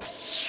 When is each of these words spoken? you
you 0.00 0.45